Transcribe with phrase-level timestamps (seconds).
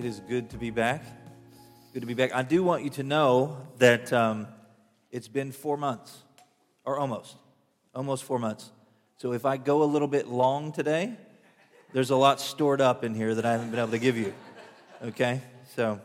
[0.00, 1.04] It is good to be back.
[1.92, 2.34] Good to be back.
[2.34, 4.46] I do want you to know that um,
[5.10, 6.16] it's been four months,
[6.86, 7.36] or almost,
[7.94, 8.70] almost four months.
[9.18, 11.18] So if I go a little bit long today,
[11.92, 14.32] there's a lot stored up in here that I haven't been able to give you.
[15.04, 15.42] Okay?
[15.76, 16.00] So,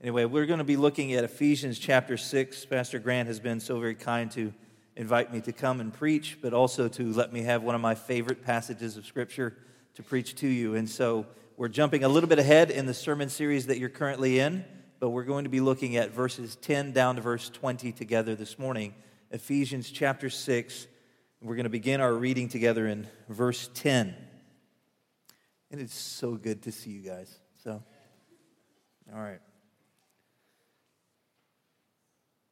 [0.00, 2.66] anyway, we're going to be looking at Ephesians chapter 6.
[2.66, 4.54] Pastor Grant has been so very kind to
[4.94, 7.96] invite me to come and preach, but also to let me have one of my
[7.96, 9.56] favorite passages of Scripture
[9.96, 10.76] to preach to you.
[10.76, 14.38] And so, we're jumping a little bit ahead in the sermon series that you're currently
[14.38, 14.64] in,
[15.00, 18.58] but we're going to be looking at verses 10 down to verse 20 together this
[18.58, 18.94] morning.
[19.30, 20.86] Ephesians chapter 6.
[21.42, 24.14] We're going to begin our reading together in verse 10.
[25.70, 27.38] And it's so good to see you guys.
[27.62, 27.82] So,
[29.12, 29.40] all right.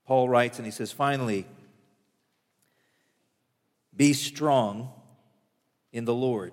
[0.07, 1.47] Paul writes and he says, finally,
[3.97, 4.91] be strong
[5.93, 6.53] in the Lord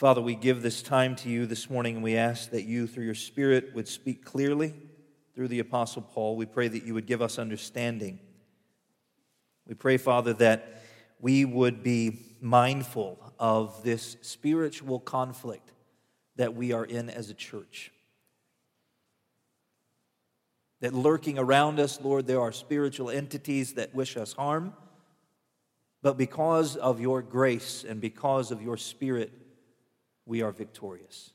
[0.00, 3.04] Father, we give this time to you this morning, and we ask that you, through
[3.04, 4.72] your Spirit, would speak clearly
[5.34, 6.36] through the Apostle Paul.
[6.36, 8.18] We pray that you would give us understanding.
[9.68, 10.80] We pray, Father, that
[11.20, 15.70] we would be mindful of this spiritual conflict
[16.36, 17.92] that we are in as a church.
[20.80, 24.72] That lurking around us, Lord, there are spiritual entities that wish us harm.
[26.00, 29.30] But because of your grace and because of your spirit,
[30.30, 31.32] we are victorious.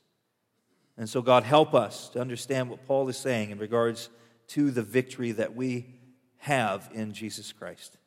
[0.96, 4.08] And so, God, help us to understand what Paul is saying in regards
[4.48, 5.94] to the victory that we
[6.38, 7.98] have in Jesus Christ.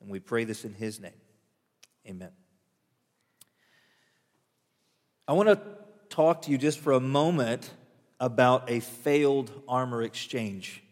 [0.00, 1.20] And we pray this in his name.
[2.08, 2.30] Amen.
[5.28, 5.60] I want to
[6.08, 7.70] talk to you just for a moment
[8.18, 10.82] about a failed armor exchange.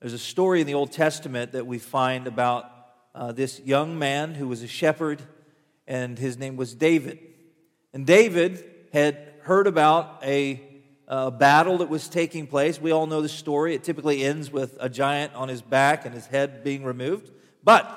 [0.00, 2.70] There's a story in the Old Testament that we find about
[3.14, 5.22] uh, this young man who was a shepherd,
[5.86, 7.29] and his name was David.
[7.92, 10.60] And David had heard about a,
[11.08, 12.80] a battle that was taking place.
[12.80, 13.74] We all know the story.
[13.74, 17.30] It typically ends with a giant on his back and his head being removed.
[17.64, 17.96] But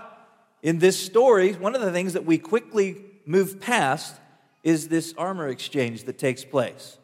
[0.62, 4.16] in this story, one of the things that we quickly move past
[4.64, 6.98] is this armor exchange that takes place.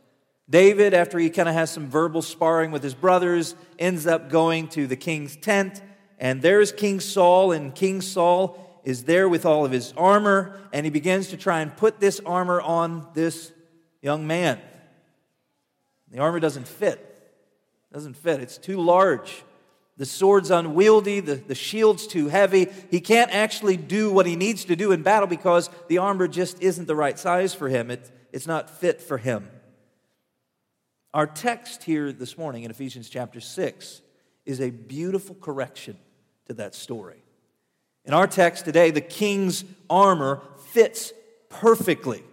[0.49, 4.67] David, after he kind of has some verbal sparring with his brothers, ends up going
[4.69, 5.81] to the king's tent,
[6.17, 10.85] and there's King Saul, and King Saul is there with all of his armor, and
[10.85, 13.51] he begins to try and put this armor on this
[14.01, 14.59] young man.
[16.11, 16.99] The armor doesn't fit.
[17.91, 18.39] It doesn't fit.
[18.39, 19.43] It's too large.
[19.97, 22.69] The sword's unwieldy, the, the shield's too heavy.
[22.89, 26.61] He can't actually do what he needs to do in battle because the armor just
[26.61, 27.91] isn't the right size for him.
[27.91, 29.49] It, it's not fit for him.
[31.13, 34.01] Our text here this morning in Ephesians chapter 6
[34.45, 35.97] is a beautiful correction
[36.45, 37.21] to that story.
[38.09, 40.41] In our text today, the king's armor
[40.71, 41.13] fits
[41.47, 42.23] perfectly.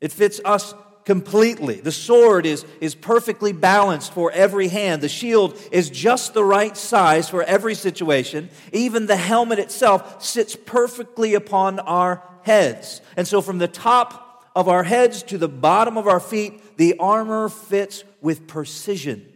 [0.00, 0.72] It fits us
[1.04, 1.80] completely.
[1.80, 5.02] The sword is, is perfectly balanced for every hand.
[5.02, 8.50] The shield is just the right size for every situation.
[8.72, 13.00] Even the helmet itself sits perfectly upon our heads.
[13.16, 17.00] And so, from the top of our heads to the bottom of our feet, the
[17.00, 19.26] armor fits with precision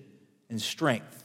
[0.49, 1.25] and strength.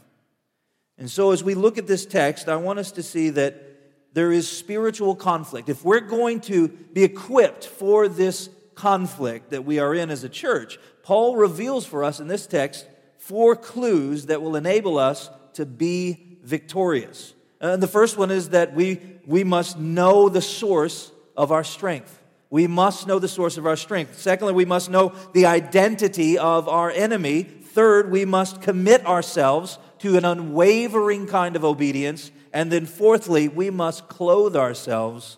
[0.97, 3.72] And so, as we look at this text, I want us to see that
[4.13, 5.69] there is spiritual conflict.
[5.69, 10.29] If we're going to be equipped for this conflict that we are in as a
[10.29, 12.87] church, Paul reveals for us in this text
[13.17, 17.33] four clues that will enable us to be victorious.
[17.59, 22.21] And the first one is that we, we must know the source of our strength.
[22.49, 24.19] We must know the source of our strength.
[24.19, 27.43] Secondly, we must know the identity of our enemy.
[27.43, 32.31] Third, we must commit ourselves to an unwavering kind of obedience.
[32.53, 35.37] And then fourthly, we must clothe ourselves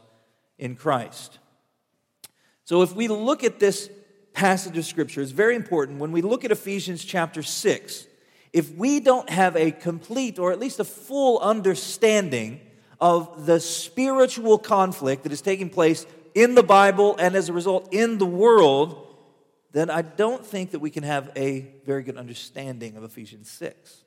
[0.60, 1.40] in Christ.
[2.66, 3.90] So if we look at this
[4.34, 6.00] passage of Scripture, it's very important.
[6.00, 8.08] When we look at Ephesians chapter 6,
[8.52, 12.60] if we don't have a complete or at least a full understanding
[13.00, 17.94] of the spiritual conflict that is taking place in the Bible and as a result
[17.94, 19.08] in the world,
[19.72, 24.05] then I don't think that we can have a very good understanding of Ephesians 6.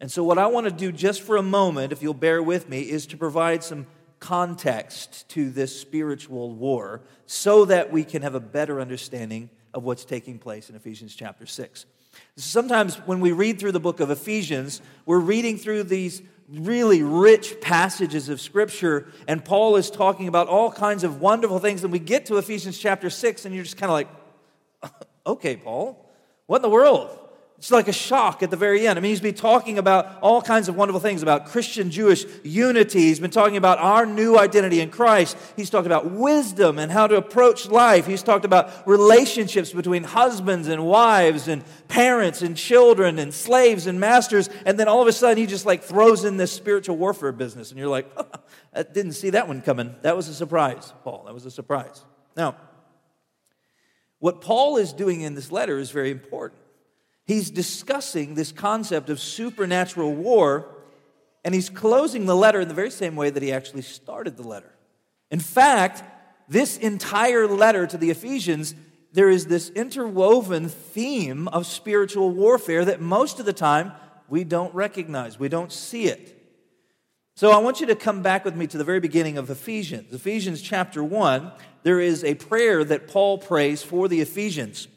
[0.00, 2.68] And so, what I want to do just for a moment, if you'll bear with
[2.68, 3.86] me, is to provide some
[4.20, 10.04] context to this spiritual war so that we can have a better understanding of what's
[10.04, 11.86] taking place in Ephesians chapter 6.
[12.36, 17.60] Sometimes when we read through the book of Ephesians, we're reading through these really rich
[17.60, 21.84] passages of Scripture, and Paul is talking about all kinds of wonderful things.
[21.84, 26.08] And we get to Ephesians chapter 6, and you're just kind of like, okay, Paul,
[26.46, 27.27] what in the world?
[27.58, 29.00] It's like a shock at the very end.
[29.00, 33.00] I mean, he's been talking about all kinds of wonderful things about Christian Jewish unity.
[33.00, 35.36] He's been talking about our new identity in Christ.
[35.56, 38.06] He's talked about wisdom and how to approach life.
[38.06, 43.98] He's talked about relationships between husbands and wives and parents and children and slaves and
[43.98, 44.48] masters.
[44.64, 47.70] And then all of a sudden, he just like throws in this spiritual warfare business.
[47.70, 48.24] And you're like, oh,
[48.72, 49.96] I didn't see that one coming.
[50.02, 51.24] That was a surprise, Paul.
[51.26, 52.04] That was a surprise.
[52.36, 52.56] Now,
[54.20, 56.62] what Paul is doing in this letter is very important
[57.28, 60.66] he's discussing this concept of supernatural war,
[61.44, 64.48] and he's closing the letter in the very same way that he actually started the
[64.48, 64.74] letter.
[65.30, 66.02] In fact,
[66.48, 68.74] this entire letter to the Ephesians,
[69.12, 73.92] there is this interwoven theme of spiritual warfare that most of the time
[74.28, 76.34] we don't recognize, we don't see it.
[77.36, 80.12] So I want you to come back with me to the very beginning of Ephesians.
[80.12, 81.52] Ephesians chapter 1,
[81.82, 84.88] there is a prayer that Paul prays for the Ephesians.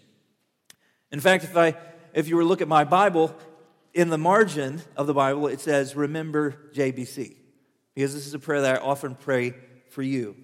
[1.12, 1.76] In fact, if I
[2.14, 3.36] if you were to look at my Bible,
[3.94, 7.36] in the margin of the Bible, it says, Remember JBC,
[7.94, 9.54] because this is a prayer that I often pray
[9.90, 10.36] for you.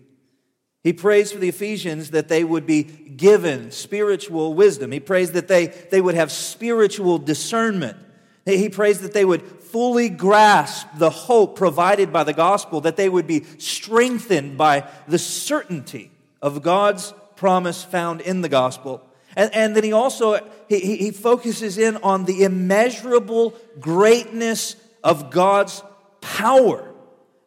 [0.83, 4.91] He prays for the Ephesians that they would be given spiritual wisdom.
[4.91, 7.97] He prays that they, they would have spiritual discernment.
[8.45, 13.09] He prays that they would fully grasp the hope provided by the gospel, that they
[13.09, 16.11] would be strengthened by the certainty
[16.41, 19.03] of God's promise found in the gospel,
[19.37, 25.81] and, and then he also he, he focuses in on the immeasurable greatness of God's
[26.21, 26.93] power.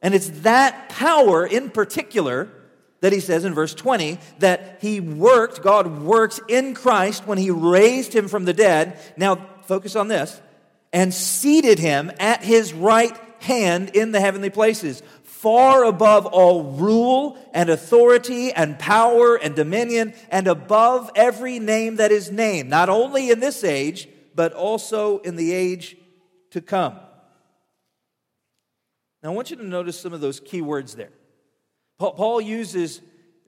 [0.03, 2.49] And it's that power in particular
[3.01, 7.51] that he says in verse 20 that he worked, God works in Christ when he
[7.51, 8.99] raised him from the dead.
[9.17, 10.41] Now, focus on this
[10.93, 15.03] and seated him at his right hand in the heavenly places,
[15.41, 22.13] far above all rule and authority and power and dominion, and above every name that
[22.13, 25.97] is named, not only in this age, but also in the age
[26.51, 26.95] to come.
[29.23, 31.13] Now, I want you to notice some of those key words there.
[31.99, 33.01] Paul uses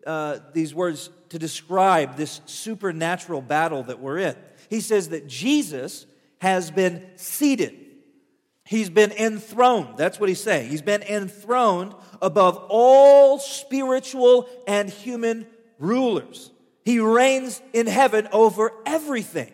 [0.06, 4.36] uh, these words to describe this supernatural battle that we're in.
[4.70, 6.06] He says that Jesus
[6.38, 7.81] has been seated
[8.72, 9.98] He's been enthroned.
[9.98, 10.70] That's what he's saying.
[10.70, 15.46] He's been enthroned above all spiritual and human
[15.78, 16.50] rulers.
[16.82, 19.52] He reigns in heaven over everything.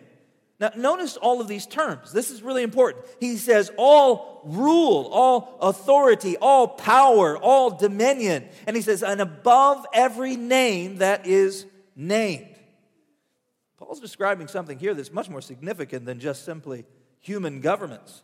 [0.57, 2.13] Now, notice all of these terms.
[2.13, 3.07] This is really important.
[3.19, 8.47] He says all rule, all authority, all power, all dominion.
[8.67, 12.55] And he says, and above every name that is named.
[13.79, 16.85] Paul's describing something here that's much more significant than just simply
[17.19, 18.23] human governments.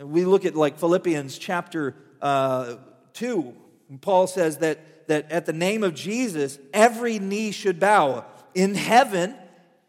[0.00, 2.76] We look at like Philippians chapter uh,
[3.14, 3.54] 2.
[4.00, 8.24] Paul says that, that at the name of Jesus, every knee should bow
[8.54, 9.34] in heaven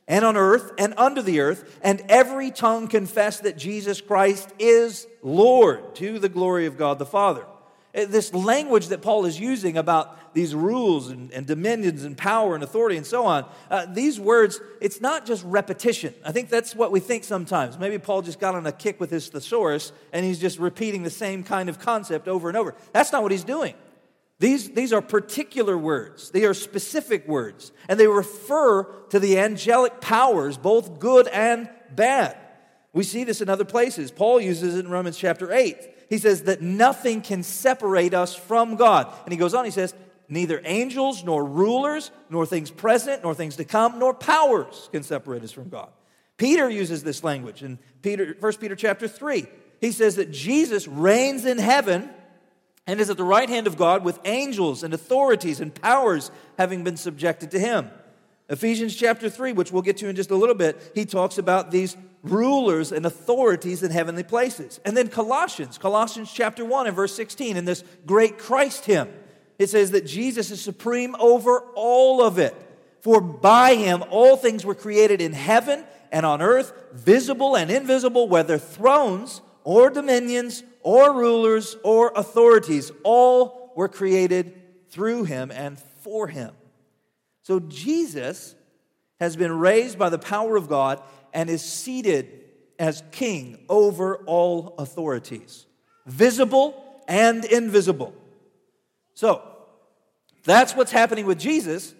[0.07, 5.07] and on earth and under the earth, and every tongue confess that Jesus Christ is
[5.21, 7.45] Lord to the glory of God the Father.
[7.95, 12.55] Uh, this language that Paul is using about these rules and, and dominions and power
[12.55, 16.13] and authority and so on, uh, these words, it's not just repetition.
[16.25, 17.77] I think that's what we think sometimes.
[17.77, 21.09] Maybe Paul just got on a kick with his thesaurus and he's just repeating the
[21.09, 22.75] same kind of concept over and over.
[22.91, 23.75] That's not what he's doing.
[24.39, 30.01] These, these are particular words, they are specific words, and they refer to the angelic
[30.01, 32.37] powers, both good and bad.
[32.91, 34.11] We see this in other places.
[34.11, 35.77] Paul uses it in Romans chapter 8.
[36.09, 39.11] He says that nothing can separate us from God.
[39.23, 39.95] And he goes on, he says,
[40.29, 45.43] neither angels, nor rulers, nor things present, nor things to come, nor powers can separate
[45.43, 45.89] us from God.
[46.37, 49.45] Peter uses this language in Peter, 1 Peter chapter 3.
[49.79, 52.09] He says that Jesus reigns in heaven
[52.87, 56.83] and is at the right hand of God with angels and authorities and powers having
[56.83, 57.89] been subjected to him.
[58.49, 61.71] Ephesians chapter 3, which we'll get to in just a little bit, he talks about
[61.71, 64.79] these rulers and authorities in heavenly places.
[64.85, 69.09] And then Colossians, Colossians chapter 1 and verse 16, in this great Christ hymn,
[69.63, 72.55] it says that Jesus is supreme over all of it.
[73.01, 78.29] For by him all things were created in heaven and on earth, visible and invisible,
[78.29, 82.91] whether thrones or dominions or rulers or authorities.
[83.03, 86.51] All were created through him and for him.
[87.41, 88.55] So Jesus
[89.19, 91.01] has been raised by the power of God
[91.33, 92.41] and is seated
[92.77, 95.65] as king over all authorities,
[96.05, 98.13] visible and invisible.
[99.13, 99.41] So,
[100.43, 101.93] that's what's happening with Jesus.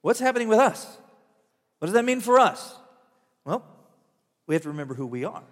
[0.00, 0.86] What's happening with us?
[1.78, 2.74] What does that mean for us?
[3.44, 3.64] Well,
[4.46, 5.42] we have to remember who we are.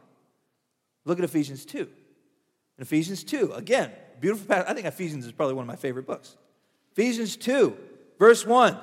[1.04, 1.78] Look at Ephesians 2.
[1.80, 1.88] In
[2.82, 4.66] Ephesians 2, again, beautiful passage.
[4.68, 6.36] I think Ephesians is probably one of my favorite books.
[6.92, 7.76] Ephesians 2,
[8.18, 8.78] verse 1.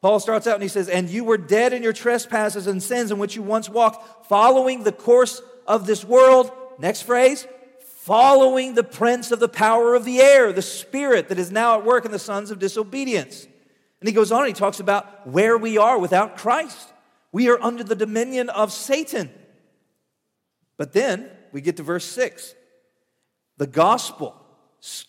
[0.00, 3.10] Paul starts out and he says, And you were dead in your trespasses and sins
[3.10, 6.50] in which you once walked, following the course of this world.
[6.78, 7.46] Next phrase,
[8.10, 11.84] following the prince of the power of the air, the spirit that is now at
[11.84, 13.44] work in the sons of disobedience.
[14.00, 16.92] And he goes on and he talks about where we are without Christ.
[17.30, 19.30] We are under the dominion of Satan.
[20.76, 22.56] But then we get to verse 6.
[23.58, 24.34] The gospel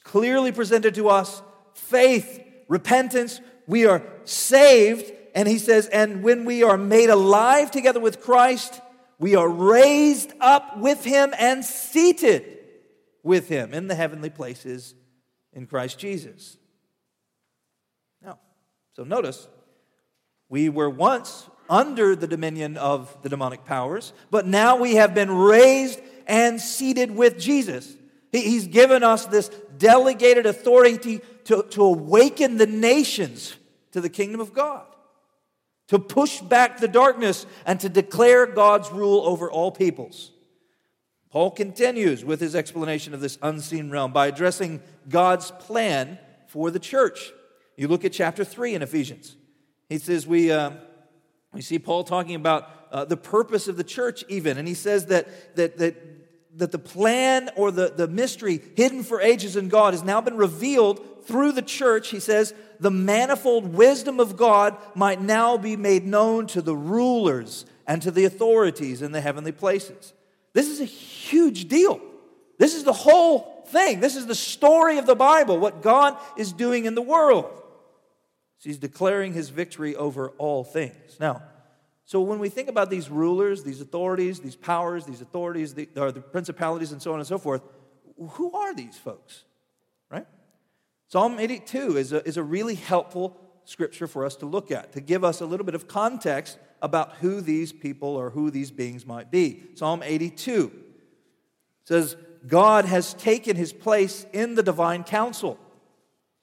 [0.03, 1.41] clearly presented to us
[1.73, 7.99] faith, repentance, we are saved, and he says, and when we are made alive together
[7.99, 8.79] with Christ,
[9.17, 12.59] we are raised up with him and seated
[13.23, 14.95] with him in the heavenly places
[15.53, 16.57] in Christ Jesus.
[18.23, 18.39] Now,
[18.95, 19.47] so notice,
[20.49, 25.31] we were once under the dominion of the demonic powers, but now we have been
[25.31, 27.95] raised and seated with Jesus.
[28.31, 33.55] He's given us this delegated authority to, to awaken the nations
[33.91, 34.85] to the kingdom of God,
[35.89, 40.31] to push back the darkness and to declare God's rule over all peoples.
[41.31, 46.79] Paul continues with his explanation of this unseen realm by addressing God's plan for the
[46.79, 47.31] church.
[47.77, 49.37] You look at chapter 3 in Ephesians.
[49.87, 50.71] He says, We, uh,
[51.53, 55.05] we see Paul talking about uh, the purpose of the church, even, and he says
[55.05, 55.95] that, that, that,
[56.57, 60.35] that the plan or the, the mystery hidden for ages in God has now been
[60.35, 66.05] revealed through the church, he says, the manifold wisdom of God might now be made
[66.05, 70.13] known to the rulers and to the authorities in the heavenly places.
[70.53, 72.01] This is a huge deal.
[72.57, 73.99] This is the whole thing.
[73.99, 77.45] This is the story of the Bible, what God is doing in the world.
[78.59, 81.17] So he's declaring his victory over all things.
[81.19, 81.41] Now,
[82.05, 86.11] so when we think about these rulers, these authorities, these powers, these authorities, the, or
[86.11, 87.61] the principalities, and so on and so forth,
[88.31, 89.45] who are these folks?
[90.11, 90.27] Right?
[91.07, 95.01] Psalm 82 is a, is a really helpful scripture for us to look at, to
[95.01, 99.05] give us a little bit of context about who these people or who these beings
[99.05, 99.63] might be.
[99.75, 100.71] Psalm 82
[101.83, 102.15] says,
[102.47, 105.59] God has taken his place in the divine council.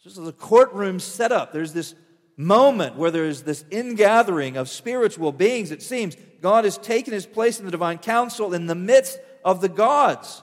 [0.03, 1.95] Just as a courtroom set up, there's this
[2.37, 6.17] moment where there's this ingathering of spiritual beings, it seems.
[6.41, 10.43] God has taken his place in the divine council in the midst of the gods.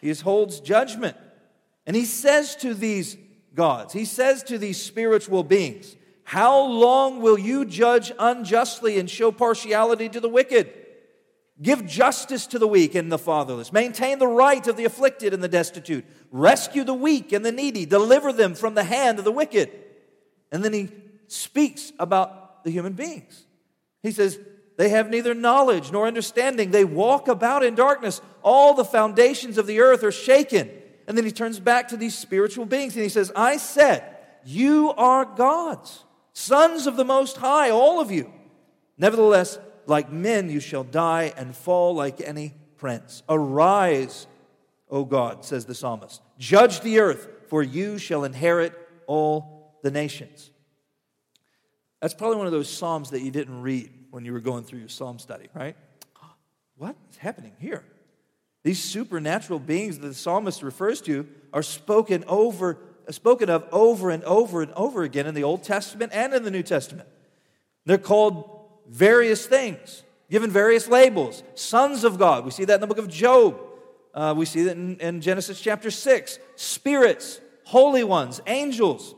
[0.00, 1.16] He holds judgment.
[1.86, 3.16] And he says to these
[3.54, 9.32] gods, he says to these spiritual beings, How long will you judge unjustly and show
[9.32, 10.72] partiality to the wicked?
[11.60, 13.72] Give justice to the weak and the fatherless.
[13.72, 16.04] Maintain the right of the afflicted and the destitute.
[16.30, 17.84] Rescue the weak and the needy.
[17.84, 19.70] Deliver them from the hand of the wicked.
[20.52, 20.88] And then he
[21.26, 23.44] speaks about the human beings.
[24.04, 24.38] He says,
[24.76, 26.70] They have neither knowledge nor understanding.
[26.70, 28.20] They walk about in darkness.
[28.42, 30.70] All the foundations of the earth are shaken.
[31.08, 34.04] And then he turns back to these spiritual beings and he says, I said,
[34.44, 38.30] You are gods, sons of the Most High, all of you.
[38.98, 43.22] Nevertheless, like men, you shall die and fall like any prince.
[43.26, 44.26] Arise,
[44.90, 46.20] O God, says the psalmist.
[46.38, 50.50] Judge the earth, for you shall inherit all the nations.
[52.00, 54.78] That's probably one of those Psalms that you didn't read when you were going through
[54.80, 55.76] your Psalm study, right?
[56.76, 57.82] What is happening here?
[58.64, 62.78] These supernatural beings that the psalmist refers to are spoken over
[63.10, 66.50] spoken of over and over and over again in the Old Testament and in the
[66.50, 67.08] New Testament.
[67.86, 71.42] They're called various things, given various labels.
[71.54, 72.44] Sons of God.
[72.44, 73.58] We see that in the book of Job.
[74.12, 76.38] Uh, we see that in, in Genesis chapter 6.
[76.56, 79.14] Spirits, holy ones, angels.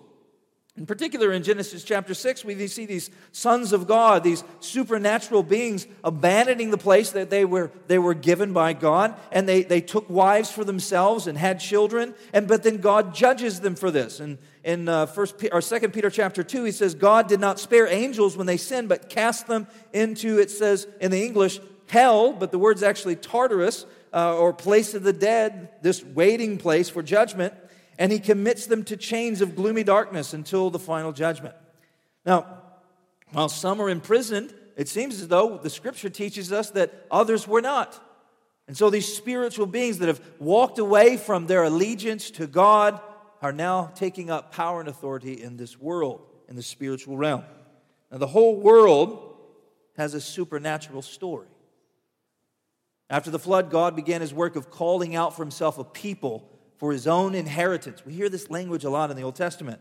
[0.80, 5.86] In particular, in Genesis chapter 6, we see these sons of God, these supernatural beings,
[6.02, 10.08] abandoning the place that they were, they were given by God, and they, they took
[10.08, 14.20] wives for themselves and had children, and, but then God judges them for this.
[14.20, 17.86] And in uh, first or second Peter chapter 2, he says, God did not spare
[17.86, 22.52] angels when they sinned, but cast them into, it says in the English, hell, but
[22.52, 23.84] the word's actually Tartarus,
[24.14, 27.52] uh, or place of the dead, this waiting place for judgment
[28.00, 31.54] and he commits them to chains of gloomy darkness until the final judgment.
[32.24, 32.62] Now,
[33.32, 37.60] while some are imprisoned, it seems as though the scripture teaches us that others were
[37.60, 38.02] not.
[38.66, 42.98] And so these spiritual beings that have walked away from their allegiance to God
[43.42, 47.44] are now taking up power and authority in this world, in the spiritual realm.
[48.10, 49.36] Now, the whole world
[49.98, 51.48] has a supernatural story.
[53.10, 56.48] After the flood, God began his work of calling out for himself a people
[56.80, 58.06] for his own inheritance.
[58.06, 59.80] We hear this language a lot in the Old Testament,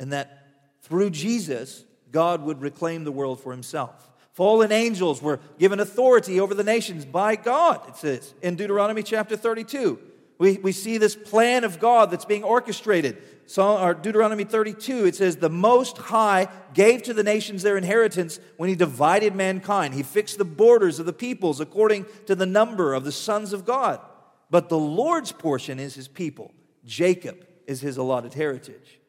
[0.00, 0.42] and that
[0.82, 4.10] through Jesus, God would reclaim the world for himself.
[4.32, 9.36] Fallen angels were given authority over the nations by God, it says in Deuteronomy chapter
[9.36, 10.00] 32.
[10.38, 13.22] We, we see this plan of God that's being orchestrated.
[13.46, 18.40] So, or Deuteronomy 32, it says, The Most High gave to the nations their inheritance
[18.56, 19.94] when He divided mankind.
[19.94, 23.64] He fixed the borders of the peoples according to the number of the sons of
[23.64, 24.00] God.
[24.50, 26.52] But the Lord's portion is his people.
[26.84, 29.00] Jacob is his allotted heritage.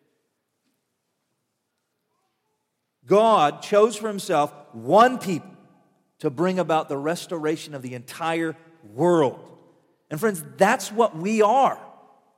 [3.06, 5.50] God chose for himself one people
[6.20, 8.56] to bring about the restoration of the entire
[8.94, 9.58] world.
[10.10, 11.80] And friends, that's what we are.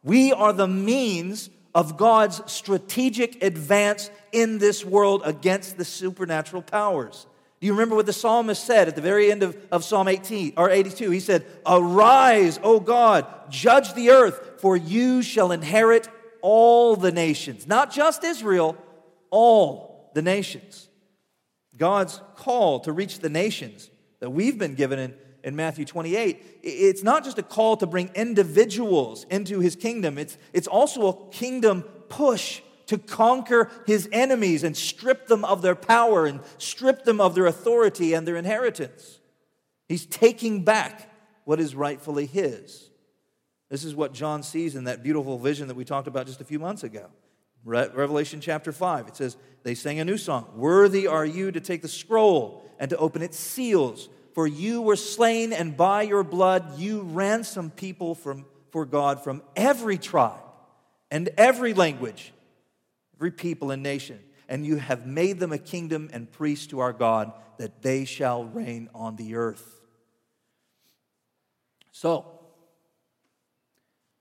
[0.04, 7.26] We are the means of God's strategic advance in this world against the supernatural powers.
[7.60, 10.54] Do you remember what the psalmist said at the very end of, of Psalm 18
[10.56, 11.12] or 82?
[11.12, 16.08] He said, Arise, O God, judge the earth, for you shall inherit
[16.42, 17.68] all the nations.
[17.68, 18.78] Not just Israel,
[19.30, 20.88] all the nations.
[21.76, 27.04] God's call to reach the nations that we've been given in, in Matthew 28, it's
[27.04, 31.84] not just a call to bring individuals into his kingdom, it's, it's also a kingdom
[32.10, 37.36] push to conquer his enemies and strip them of their power and strip them of
[37.36, 39.20] their authority and their inheritance.
[39.88, 41.08] He's taking back
[41.46, 42.90] what is rightfully his.
[43.70, 46.44] This is what John sees in that beautiful vision that we talked about just a
[46.44, 47.06] few months ago.
[47.64, 51.62] Re- Revelation chapter 5, it says, They sang a new song Worthy are you to
[51.62, 56.24] take the scroll and to open its seals, for you were slain, and by your
[56.24, 60.42] blood you ransomed people from, for God from every tribe
[61.12, 62.34] and every language
[63.20, 66.94] every people and nation, and you have made them a kingdom and priests to our
[66.94, 69.82] God, that they shall reign on the earth.
[71.92, 72.26] So,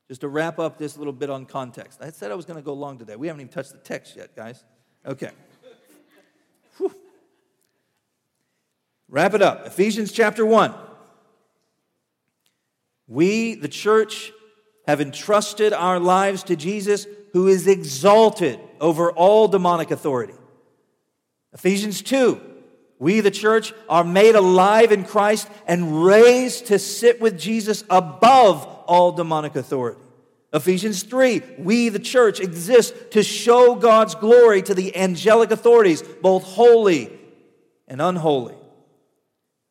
[0.08, 2.62] just to wrap up this little bit on context, I said I was going to
[2.62, 3.14] go long today.
[3.14, 4.64] We haven't even touched the text yet, guys.
[5.06, 5.30] Okay.
[9.08, 9.64] Wrap it up.
[9.64, 10.74] Ephesians chapter 1.
[13.06, 14.32] We, the church,
[14.88, 20.34] have entrusted our lives to Jesus, who is exalted over all demonic authority.
[21.52, 22.40] Ephesians 2
[22.98, 28.66] We, the church, are made alive in Christ and raised to sit with Jesus above
[28.86, 30.00] all demonic authority.
[30.52, 36.42] Ephesians 3 We, the church, exist to show God's glory to the angelic authorities, both
[36.42, 37.12] holy
[37.86, 38.54] and unholy.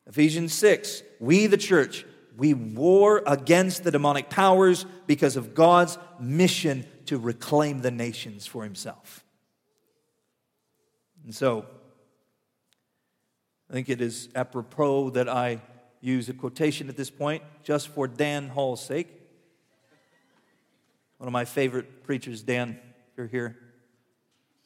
[0.08, 2.06] Ephesians 6 We, the church,
[2.38, 8.63] we war against the demonic powers because of God's mission to reclaim the nations for
[8.63, 9.24] himself.
[11.24, 11.65] And so,
[13.70, 15.62] I think it is apropos that I
[16.00, 19.08] use a quotation at this point just for Dan Hall's sake.
[21.17, 22.80] One of my favorite preachers, Dan,
[23.12, 23.58] if you're here.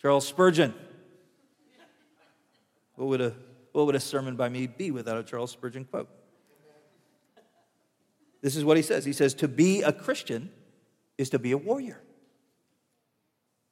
[0.02, 0.74] Charles Spurgeon.
[2.96, 3.34] What would, a,
[3.72, 6.10] what would a sermon by me be without a Charles Spurgeon quote?
[8.42, 9.06] This is what he says.
[9.06, 10.52] He says, To be a Christian
[11.18, 12.02] is to be a warrior.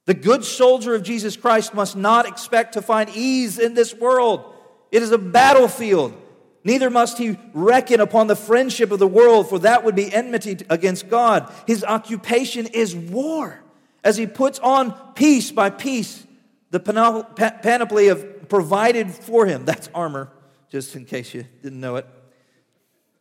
[0.10, 4.56] The good soldier of Jesus Christ must not expect to find ease in this world.
[4.92, 6.16] It is a battlefield.
[6.64, 10.66] Neither must he reckon upon the friendship of the world, for that would be enmity
[10.68, 11.54] against God.
[11.68, 13.62] His occupation is war.
[14.04, 16.26] as he puts on piece by piece
[16.72, 19.66] the panoply of provided for him.
[19.66, 20.32] That's armor,
[20.70, 22.08] just in case you didn't know it.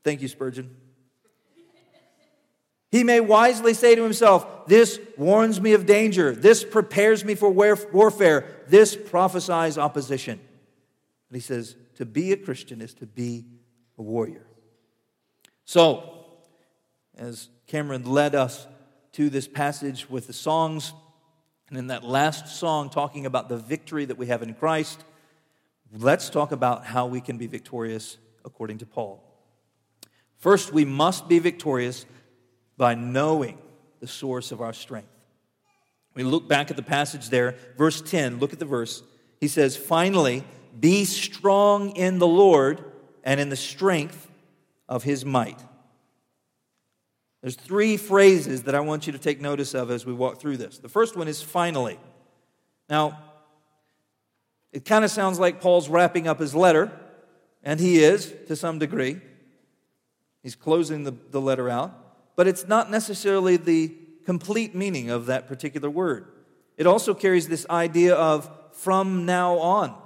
[0.04, 0.74] Thank you, Spurgeon.
[2.90, 6.34] He may wisely say to himself, This warns me of danger.
[6.34, 8.46] This prepares me for warfare.
[8.66, 10.40] This prophesies opposition.
[11.28, 13.44] But he says, To be a Christian is to be
[13.98, 14.46] a warrior.
[15.64, 16.24] So,
[17.16, 18.66] as Cameron led us
[19.12, 20.94] to this passage with the songs,
[21.68, 25.04] and in that last song, talking about the victory that we have in Christ,
[25.98, 29.22] let's talk about how we can be victorious according to Paul.
[30.38, 32.06] First, we must be victorious
[32.78, 33.58] by knowing
[34.00, 35.08] the source of our strength.
[36.14, 39.02] We look back at the passage there, verse 10, look at the verse.
[39.40, 40.44] He says, Finally,
[40.78, 42.82] be strong in the Lord
[43.24, 44.30] and in the strength
[44.88, 45.60] of his might.
[47.42, 50.56] There's three phrases that I want you to take notice of as we walk through
[50.56, 50.78] this.
[50.78, 51.98] The first one is finally.
[52.88, 53.18] Now,
[54.72, 56.90] it kind of sounds like Paul's wrapping up his letter,
[57.62, 59.20] and he is to some degree.
[60.42, 62.07] He's closing the, the letter out
[62.38, 63.92] but it's not necessarily the
[64.24, 66.28] complete meaning of that particular word.
[66.76, 70.00] It also carries this idea of from now on.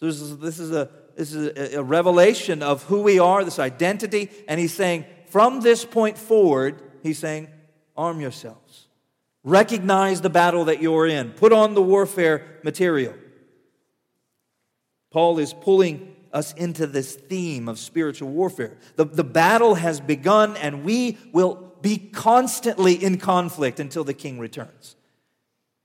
[0.00, 3.44] So this is, this is, a, this is a, a revelation of who we are,
[3.44, 7.46] this identity, and he's saying, from this point forward, he's saying,
[7.96, 8.88] arm yourselves.
[9.44, 11.30] Recognize the battle that you're in.
[11.30, 13.14] Put on the warfare material.
[15.12, 18.78] Paul is pulling us into this theme of spiritual warfare.
[18.96, 24.38] The, the battle has begun, and we will be constantly in conflict until the king
[24.38, 24.96] returns.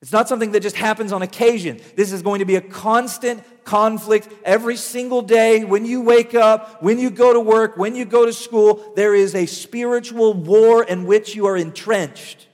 [0.01, 1.79] It's not something that just happens on occasion.
[1.95, 5.63] This is going to be a constant conflict every single day.
[5.63, 9.15] When you wake up, when you go to work, when you go to school, there
[9.15, 12.47] is a spiritual war in which you are entrenched.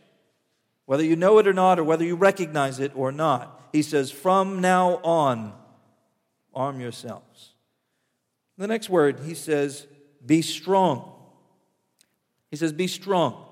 [0.86, 3.70] Whether you know it or not, or whether you recognize it or not.
[3.72, 5.54] He says, From now on,
[6.54, 7.29] arm yourselves.
[8.60, 9.88] The next word, he says,
[10.24, 11.14] be strong.
[12.52, 13.46] He says, be strong,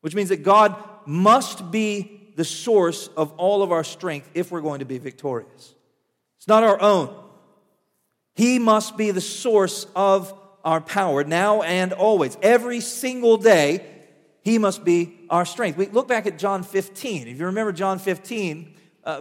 [0.00, 4.60] which means that God must be the source of all of our strength if we're
[4.60, 5.74] going to be victorious.
[6.38, 7.14] It's not our own.
[8.36, 10.32] He must be the source of
[10.64, 12.38] our power now and always.
[12.42, 13.84] Every single day,
[14.42, 15.76] He must be our strength.
[15.78, 17.26] We look back at John 15.
[17.26, 19.20] If you remember John 15, uh,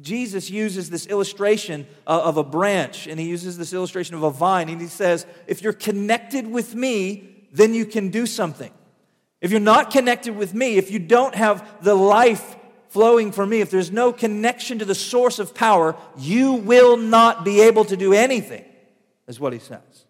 [0.00, 4.68] Jesus uses this illustration of a branch, and he uses this illustration of a vine,
[4.68, 8.72] and he says, If you're connected with me, then you can do something.
[9.40, 12.56] If you're not connected with me, if you don't have the life
[12.88, 17.44] flowing from me, if there's no connection to the source of power, you will not
[17.44, 18.64] be able to do anything,
[19.26, 20.06] is what he says.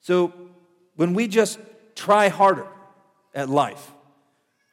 [0.00, 0.32] So
[0.96, 1.58] when we just
[1.94, 2.66] try harder
[3.34, 3.92] at life,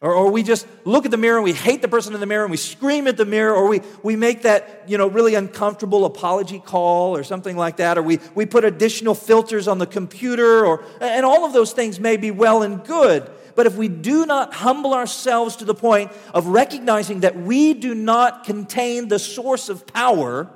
[0.06, 2.28] or, or we just look at the mirror and we hate the person in the
[2.28, 5.34] mirror and we scream at the mirror, or we, we make that, you know, really
[5.34, 9.88] uncomfortable apology call or something like that, or we, we put additional filters on the
[9.88, 13.28] computer, or, and all of those things may be well and good.
[13.56, 17.96] But if we do not humble ourselves to the point of recognizing that we do
[17.96, 20.52] not contain the source of power,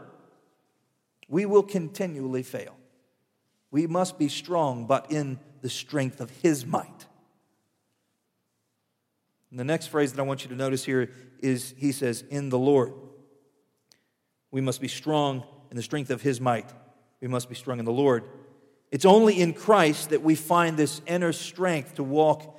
[1.27, 2.75] we will continually fail.
[3.71, 7.07] We must be strong, but in the strength of His might.
[9.51, 12.49] And the next phrase that I want you to notice here is he says, In
[12.49, 12.93] the Lord.
[14.51, 16.69] We must be strong in the strength of his might.
[17.21, 18.23] We must be strong in the Lord.
[18.91, 22.55] It's only in Christ that we find this inner strength to walk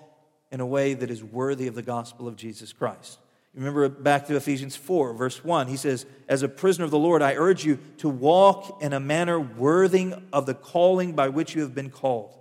[0.52, 3.18] in a way that is worthy of the gospel of Jesus Christ.
[3.54, 5.66] Remember back to Ephesians 4, verse 1.
[5.66, 9.00] He says, As a prisoner of the Lord, I urge you to walk in a
[9.00, 12.36] manner worthy of the calling by which you have been called.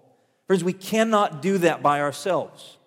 [0.46, 2.78] Friends, we cannot do that by ourselves.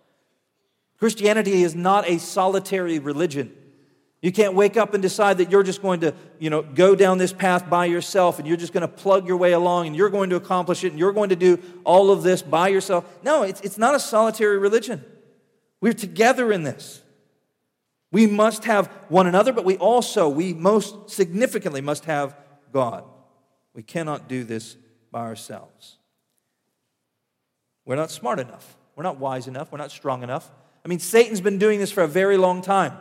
[1.02, 3.52] Christianity is not a solitary religion.
[4.20, 7.18] You can't wake up and decide that you're just going to, you know, go down
[7.18, 10.10] this path by yourself and you're just going to plug your way along and you're
[10.10, 13.04] going to accomplish it and you're going to do all of this by yourself.
[13.24, 15.04] No, it's, it's not a solitary religion.
[15.80, 17.02] We're together in this.
[18.12, 22.36] We must have one another, but we also, we most significantly must have
[22.72, 23.02] God.
[23.74, 24.76] We cannot do this
[25.10, 25.98] by ourselves.
[27.84, 28.76] We're not smart enough.
[28.94, 29.72] We're not wise enough.
[29.72, 30.48] We're not strong enough.
[30.84, 32.96] I mean, Satan's been doing this for a very long time.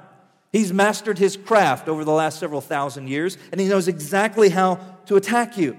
[0.52, 4.76] He's mastered his craft over the last several thousand years, and he knows exactly how
[5.06, 5.78] to attack you.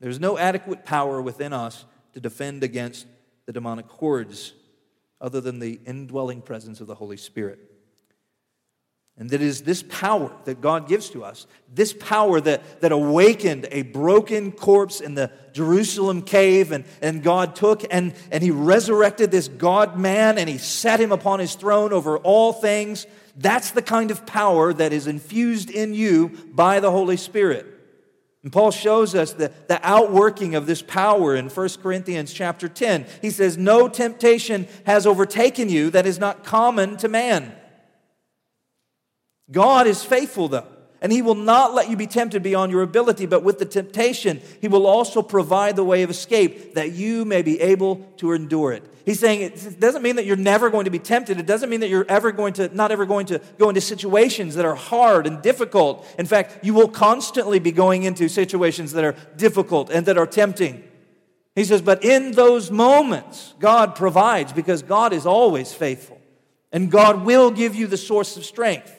[0.00, 3.06] There's no adequate power within us to defend against
[3.44, 4.54] the demonic hordes
[5.20, 7.58] other than the indwelling presence of the Holy Spirit.
[9.18, 13.66] And that is this power that God gives to us, this power that, that awakened
[13.70, 19.30] a broken corpse in the Jerusalem cave, and, and God took and, and He resurrected
[19.30, 23.06] this God man and He set him upon His throne over all things.
[23.36, 27.66] That's the kind of power that is infused in you by the Holy Spirit.
[28.42, 33.06] And Paul shows us the, the outworking of this power in 1 Corinthians chapter 10.
[33.22, 37.54] He says, No temptation has overtaken you that is not common to man.
[39.50, 40.66] God is faithful, though,
[41.00, 44.40] and He will not let you be tempted beyond your ability, but with the temptation,
[44.60, 48.72] He will also provide the way of escape that you may be able to endure
[48.72, 48.82] it.
[49.04, 51.38] He's saying it doesn't mean that you're never going to be tempted.
[51.38, 54.56] It doesn't mean that you're ever going to, not ever going to go into situations
[54.56, 56.04] that are hard and difficult.
[56.18, 60.26] In fact, you will constantly be going into situations that are difficult and that are
[60.26, 60.82] tempting.
[61.54, 66.20] He says, but in those moments, God provides because God is always faithful.
[66.72, 68.92] And God will give you the source of strength.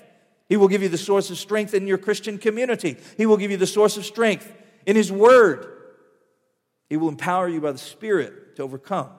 [0.50, 2.98] He will give you the source of strength in your Christian community.
[3.18, 4.52] He will give you the source of strength
[4.86, 5.68] in His Word.
[6.90, 9.10] He will empower you by the Spirit to overcome.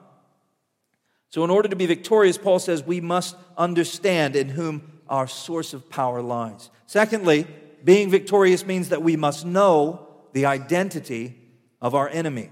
[1.29, 5.73] So, in order to be victorious, Paul says we must understand in whom our source
[5.73, 6.71] of power lies.
[6.87, 7.45] Secondly,
[7.83, 11.35] being victorious means that we must know the identity
[11.81, 12.49] of our enemy.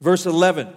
[0.00, 0.68] Verse 11,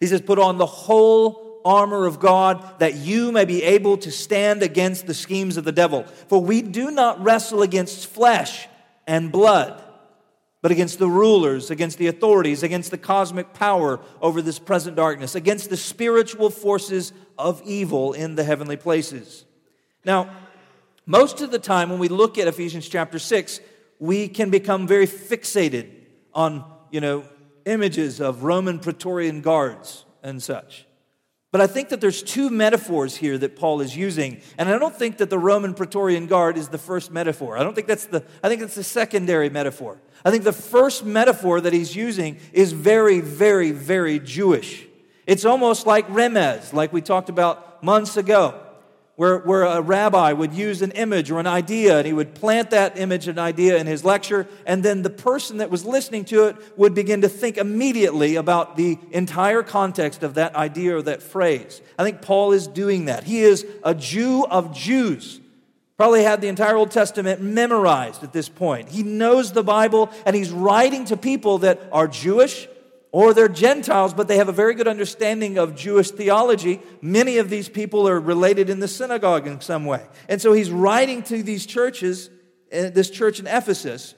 [0.00, 4.10] he says, Put on the whole armor of God that you may be able to
[4.10, 6.04] stand against the schemes of the devil.
[6.28, 8.68] For we do not wrestle against flesh
[9.06, 9.82] and blood,
[10.62, 15.34] but against the rulers, against the authorities, against the cosmic power over this present darkness,
[15.34, 19.44] against the spiritual forces of evil in the heavenly places.
[20.04, 20.30] Now,
[21.04, 23.60] most of the time when we look at Ephesians chapter 6,
[23.98, 25.90] we can become very fixated
[26.32, 27.24] on, you know,
[27.64, 30.86] images of Roman Praetorian guards and such.
[31.52, 34.40] But I think that there's two metaphors here that Paul is using.
[34.58, 37.56] And I don't think that the Roman Praetorian Guard is the first metaphor.
[37.56, 39.98] I don't think that's the, I think it's the secondary metaphor.
[40.24, 44.86] I think the first metaphor that he's using is very, very, very Jewish.
[45.26, 48.65] It's almost like Remez, like we talked about months ago
[49.16, 52.70] where, where a rabbi would use an image or an idea and he would plant
[52.70, 56.44] that image and idea in his lecture, and then the person that was listening to
[56.44, 61.22] it would begin to think immediately about the entire context of that idea or that
[61.22, 61.80] phrase.
[61.98, 63.24] I think Paul is doing that.
[63.24, 65.40] He is a Jew of Jews.
[65.96, 68.90] Probably had the entire Old Testament memorized at this point.
[68.90, 72.68] He knows the Bible and he's writing to people that are Jewish
[73.12, 76.80] or they're Gentiles, but they have a very good understanding of Jewish theology.
[77.00, 80.04] Many of these people are related in the synagogue in some way.
[80.28, 82.28] And so he's writing to these churches,
[82.72, 84.14] uh, this church in Ephesus.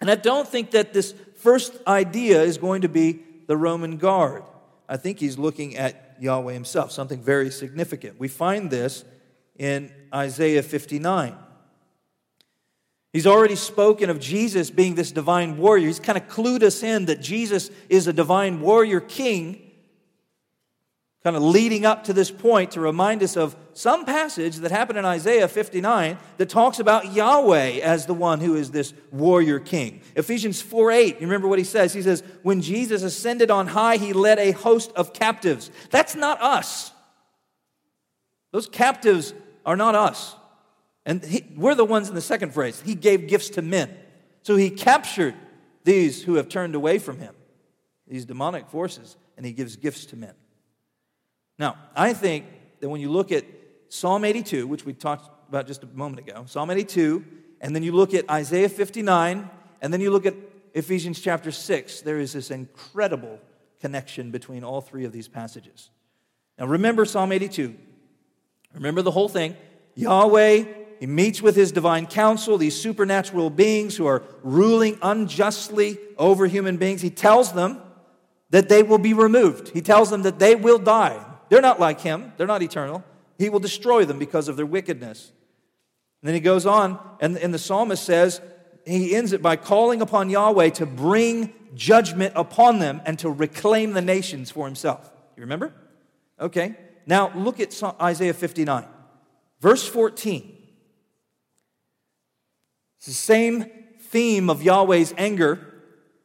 [0.00, 4.44] And I don't think that this first idea is going to be the Roman guard.
[4.88, 8.20] I think he's looking at Yahweh himself, something very significant.
[8.20, 9.04] We find this
[9.56, 11.34] in Isaiah 59.
[13.12, 15.86] He's already spoken of Jesus being this divine warrior.
[15.86, 19.70] He's kind of clued us in that Jesus is a divine warrior king,
[21.22, 24.98] kind of leading up to this point to remind us of some passage that happened
[24.98, 30.00] in Isaiah 59 that talks about Yahweh as the one who is this warrior king.
[30.16, 31.92] Ephesians 4 8, you remember what he says?
[31.92, 35.70] He says, When Jesus ascended on high, he led a host of captives.
[35.90, 36.92] That's not us.
[38.52, 39.34] Those captives
[39.66, 40.34] are not us.
[41.04, 42.80] And he, we're the ones in the second phrase.
[42.80, 43.94] He gave gifts to men.
[44.42, 45.34] So he captured
[45.84, 47.34] these who have turned away from him,
[48.06, 50.34] these demonic forces, and he gives gifts to men.
[51.58, 52.46] Now, I think
[52.80, 53.44] that when you look at
[53.88, 57.24] Psalm 82, which we talked about just a moment ago, Psalm 82,
[57.60, 60.34] and then you look at Isaiah 59, and then you look at
[60.74, 63.38] Ephesians chapter 6, there is this incredible
[63.80, 65.90] connection between all three of these passages.
[66.58, 67.74] Now, remember Psalm 82.
[68.74, 69.56] Remember the whole thing.
[69.94, 70.64] Yahweh
[71.02, 76.76] he meets with his divine council, these supernatural beings who are ruling unjustly over human
[76.76, 77.02] beings.
[77.02, 77.82] He tells them
[78.50, 79.70] that they will be removed.
[79.70, 81.20] He tells them that they will die.
[81.48, 83.02] They're not like him, they're not eternal.
[83.36, 85.32] He will destroy them because of their wickedness.
[86.22, 88.40] And then he goes on, and, and the psalmist says,
[88.86, 93.94] he ends it by calling upon Yahweh to bring judgment upon them and to reclaim
[93.94, 95.10] the nations for himself.
[95.36, 95.74] You remember?
[96.38, 96.76] Okay.
[97.06, 98.84] Now look at Isaiah 59,
[99.58, 100.60] verse 14.
[103.02, 103.64] It's the same
[103.98, 105.58] theme of Yahweh's anger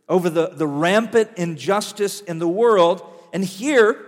[0.08, 3.02] over the, the rampant injustice in the world.
[3.34, 4.00] And here,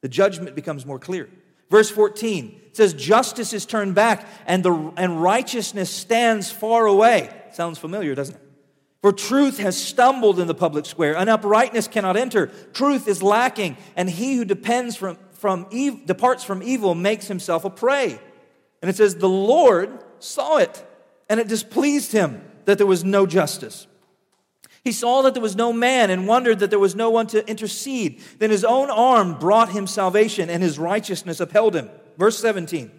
[0.00, 1.30] the judgment becomes more clear.
[1.70, 7.32] Verse 14 says, Justice is turned back and, the, and righteousness stands far away.
[7.52, 8.42] Sounds familiar, doesn't it?
[9.02, 12.48] For truth has stumbled in the public square, and uprightness cannot enter.
[12.72, 17.64] Truth is lacking, and he who depends from, from ev- departs from evil makes himself
[17.64, 18.18] a prey.
[18.82, 20.84] And it says, The Lord saw it,
[21.28, 23.86] and it displeased him that there was no justice.
[24.82, 27.46] He saw that there was no man and wondered that there was no one to
[27.48, 28.22] intercede.
[28.38, 31.90] Then his own arm brought him salvation, and his righteousness upheld him.
[32.16, 32.90] Verse 17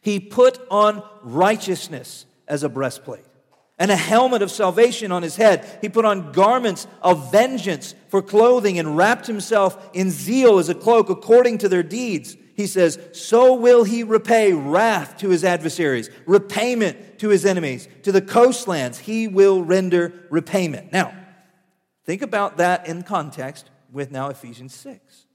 [0.00, 3.24] He put on righteousness as a breastplate
[3.78, 5.64] and a helmet of salvation on his head.
[5.80, 10.74] He put on garments of vengeance for clothing and wrapped himself in zeal as a
[10.74, 12.36] cloak according to their deeds.
[12.58, 17.86] He says, So will he repay wrath to his adversaries, repayment to his enemies.
[18.02, 20.92] To the coastlands, he will render repayment.
[20.92, 21.14] Now,
[22.04, 25.26] think about that in context with now Ephesians 6.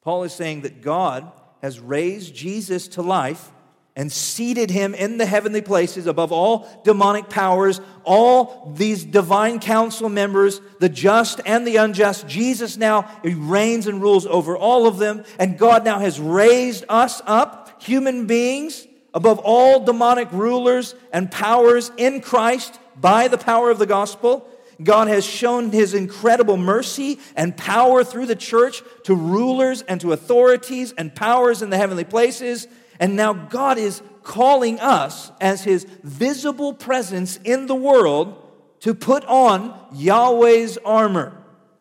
[0.00, 3.52] Paul is saying that God has raised Jesus to life
[3.94, 10.08] and seated him in the heavenly places above all demonic powers, all these divine council
[10.08, 12.26] members, the just and the unjust.
[12.26, 17.20] Jesus now reigns and rules over all of them, and God now has raised us
[17.26, 23.78] up, human beings, above all demonic rulers and powers in Christ by the power of
[23.78, 24.48] the gospel.
[24.82, 30.12] God has shown his incredible mercy and power through the church to rulers and to
[30.12, 32.66] authorities and powers in the heavenly places.
[33.00, 38.36] And now God is calling us as his visible presence in the world
[38.80, 41.36] to put on Yahweh's armor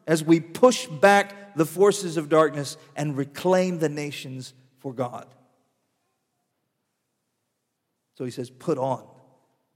[0.08, 5.28] as we push back the forces of darkness and reclaim the nations for God.
[8.18, 9.06] So he says, put on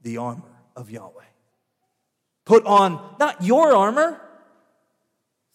[0.02, 0.42] the armor
[0.74, 1.10] of Yahweh.
[2.44, 4.20] Put on not your armor,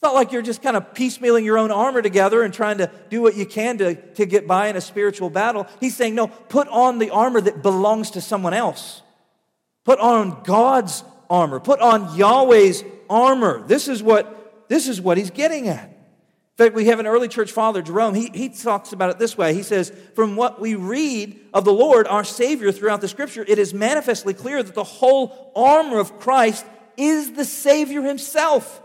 [0.02, 2.90] it's not like you're just kind of piecemealing your own armor together and trying to
[3.12, 5.68] do what you can to, to get by in a spiritual battle.
[5.80, 9.04] He's saying, no, put on the armor that belongs to someone else.
[9.84, 11.60] Put on God's armor.
[11.60, 13.62] Put on Yahweh's armor.
[13.68, 15.86] This is what, this is what he's getting at.
[15.86, 19.38] In fact, we have an early church father, Jerome, he, he talks about it this
[19.38, 19.54] way.
[19.54, 23.60] He says, From what we read of the Lord, our Savior, throughout the scripture, it
[23.60, 26.66] is manifestly clear that the whole armor of Christ
[26.98, 28.82] is the Savior himself.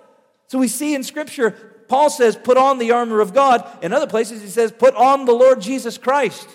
[0.49, 1.51] So we see in Scripture,
[1.89, 3.67] Paul says, put on the armor of God.
[3.83, 6.49] In other places, he says, put on the Lord Jesus Christ.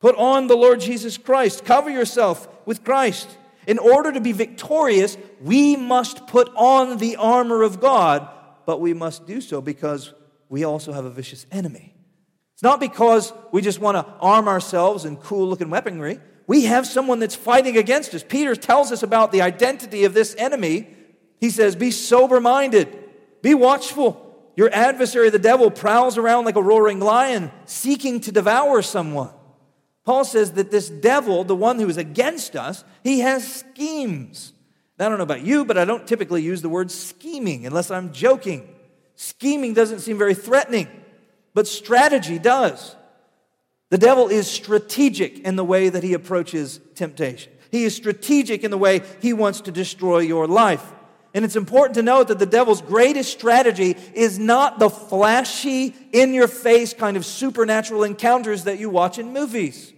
[0.00, 1.64] Put on the Lord Jesus Christ.
[1.64, 3.28] Cover yourself with Christ.
[3.66, 8.28] In order to be victorious, we must put on the armor of God,
[8.66, 10.14] but we must do so because
[10.48, 11.94] we also have a vicious enemy.
[12.54, 16.18] It's not because we just want to arm ourselves in cool looking weaponry.
[16.46, 18.24] We have someone that's fighting against us.
[18.26, 20.88] Peter tells us about the identity of this enemy
[21.40, 22.96] he says, Be sober minded,
[23.42, 24.26] be watchful.
[24.56, 29.30] Your adversary, the devil, prowls around like a roaring lion, seeking to devour someone.
[30.04, 34.52] Paul says that this devil, the one who is against us, he has schemes.
[34.98, 37.90] Now, I don't know about you, but I don't typically use the word scheming unless
[37.90, 38.68] I'm joking.
[39.14, 40.88] Scheming doesn't seem very threatening,
[41.54, 42.96] but strategy does.
[43.90, 47.52] The devil is strategic in the way that he approaches temptation.
[47.70, 50.84] He is strategic in the way he wants to destroy your life.
[51.32, 56.34] And it's important to note that the devil's greatest strategy is not the flashy, in
[56.34, 59.92] your face kind of supernatural encounters that you watch in movies.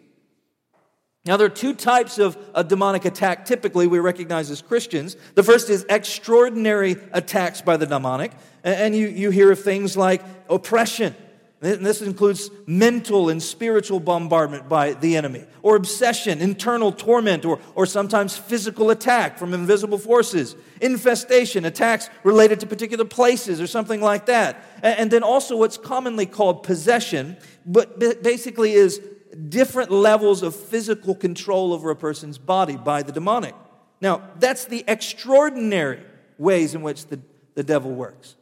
[1.24, 5.16] Now, there are two types of a demonic attack typically we recognize as Christians.
[5.34, 8.32] The first is extraordinary attacks by the demonic,
[8.64, 11.14] and you, you hear of things like oppression
[11.62, 17.60] and this includes mental and spiritual bombardment by the enemy, or obsession, internal torment, or,
[17.76, 24.00] or sometimes physical attack from invisible forces, infestation, attacks related to particular places, or something
[24.00, 24.64] like that.
[24.82, 29.00] And then also what's commonly called possession, but basically is
[29.48, 33.54] different levels of physical control over a person's body by the demonic.
[34.00, 36.00] Now, that's the extraordinary
[36.38, 37.20] ways in which the,
[37.54, 38.34] the devil works.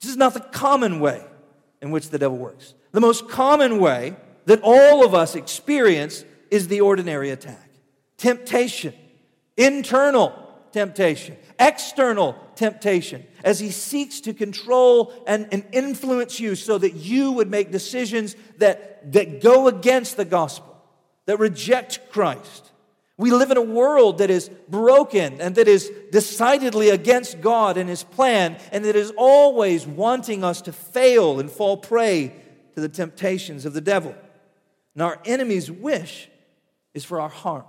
[0.00, 1.24] This is not the common way
[1.82, 2.74] in which the devil works.
[2.92, 4.16] The most common way
[4.46, 7.68] that all of us experience is the ordinary attack
[8.16, 8.92] temptation,
[9.56, 10.34] internal
[10.72, 17.32] temptation, external temptation, as he seeks to control and, and influence you so that you
[17.32, 20.76] would make decisions that, that go against the gospel,
[21.26, 22.69] that reject Christ.
[23.20, 27.86] We live in a world that is broken and that is decidedly against God and
[27.86, 32.34] His plan, and that is always wanting us to fail and fall prey
[32.74, 34.14] to the temptations of the devil.
[34.94, 36.30] And our enemy's wish
[36.94, 37.66] is for our harm.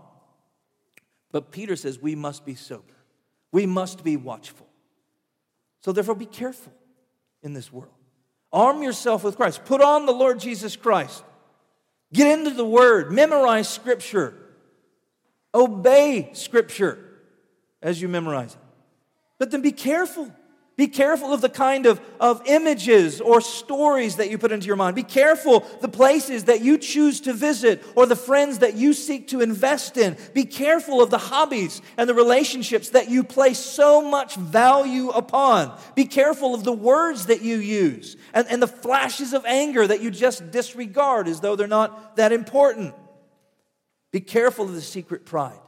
[1.34, 2.96] But Peter says we must be sober,
[3.52, 4.68] we must be watchful.
[5.82, 6.72] So, therefore, be careful
[7.44, 7.92] in this world.
[8.54, 11.26] Arm yourself with Christ, put on the Lord Jesus Christ,
[12.14, 14.38] get into the Word, memorize Scripture.
[15.54, 16.98] Obey Scripture
[17.82, 18.60] as you memorize it.
[19.38, 20.32] But then be careful.
[20.78, 24.78] Be careful of the kind of, of images or stories that you put into your
[24.78, 24.96] mind.
[24.96, 29.28] Be careful the places that you choose to visit or the friends that you seek
[29.28, 30.18] to invest in.
[30.34, 35.78] Be careful of the hobbies and the relationships that you place so much value upon.
[35.94, 40.02] Be careful of the words that you use and, and the flashes of anger that
[40.02, 42.96] you just disregard as though they're not that important.
[44.12, 45.60] Be careful of the secret pride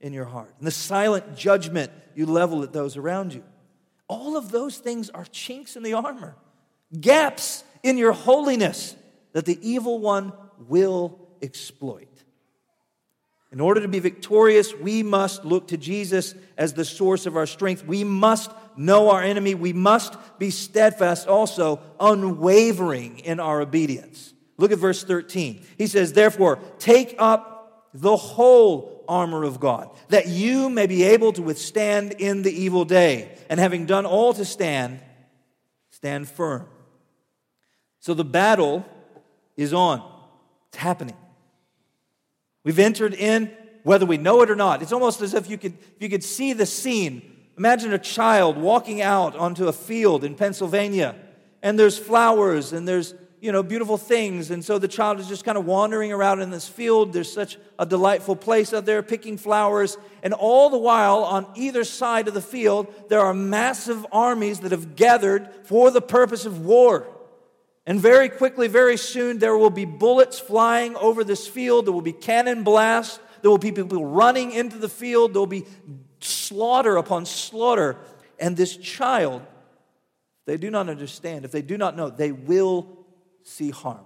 [0.00, 3.42] in your heart and the silent judgment you level at those around you.
[4.08, 6.36] All of those things are chinks in the armor,
[7.00, 8.94] gaps in your holiness
[9.32, 10.32] that the evil one
[10.68, 12.08] will exploit.
[13.50, 17.46] In order to be victorious, we must look to Jesus as the source of our
[17.46, 17.86] strength.
[17.86, 19.54] We must know our enemy.
[19.54, 24.34] We must be steadfast, also unwavering in our obedience.
[24.56, 25.64] Look at verse 13.
[25.78, 27.53] He says, Therefore, take up
[27.94, 32.84] the whole armor of God, that you may be able to withstand in the evil
[32.84, 33.38] day.
[33.48, 35.00] And having done all to stand,
[35.90, 36.66] stand firm.
[38.00, 38.84] So the battle
[39.56, 40.02] is on,
[40.68, 41.16] it's happening.
[42.64, 43.52] We've entered in,
[43.84, 44.82] whether we know it or not.
[44.82, 47.30] It's almost as if you could, you could see the scene.
[47.56, 51.14] Imagine a child walking out onto a field in Pennsylvania,
[51.62, 53.14] and there's flowers and there's
[53.44, 54.50] you know, beautiful things.
[54.50, 57.12] And so the child is just kind of wandering around in this field.
[57.12, 59.98] There's such a delightful place out there picking flowers.
[60.22, 64.72] And all the while, on either side of the field, there are massive armies that
[64.72, 67.06] have gathered for the purpose of war.
[67.84, 71.84] And very quickly, very soon, there will be bullets flying over this field.
[71.84, 73.20] There will be cannon blasts.
[73.42, 75.34] There will be people running into the field.
[75.34, 75.66] There will be
[76.20, 77.98] slaughter upon slaughter.
[78.40, 79.42] And this child,
[80.46, 83.03] they do not understand, if they do not know, they will
[83.44, 84.04] see harm.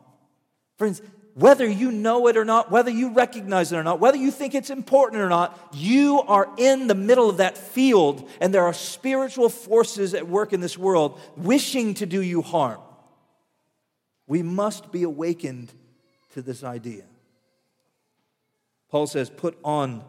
[0.76, 1.00] Friends,
[1.34, 4.54] whether you know it or not, whether you recognize it or not, whether you think
[4.54, 8.72] it's important or not, you are in the middle of that field, and there are
[8.72, 12.80] spiritual forces at work in this world wishing to do you harm.
[14.26, 15.72] We must be awakened
[16.32, 17.04] to this idea.
[18.90, 20.04] Paul says, Put on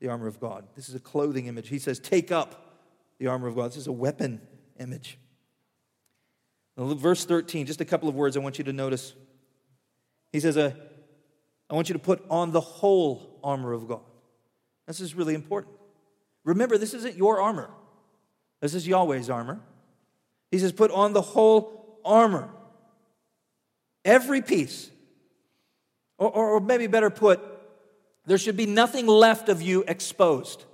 [0.00, 0.66] the armor of God.
[0.74, 1.68] This is a clothing image.
[1.68, 2.76] He says, Take up
[3.18, 3.70] the armor of God.
[3.70, 4.40] This is a weapon
[4.78, 5.18] image.
[6.78, 9.12] Verse 13, just a couple of words I want you to notice.
[10.32, 10.72] He says, uh,
[11.68, 14.00] I want you to put on the whole armor of God.
[14.86, 15.74] This is really important.
[16.44, 17.70] Remember, this isn't your armor,
[18.60, 19.60] this is Yahweh's armor.
[20.50, 22.48] He says, Put on the whole armor.
[24.04, 24.90] Every piece.
[26.16, 27.40] Or, or, or maybe better put,
[28.26, 30.64] there should be nothing left of you exposed.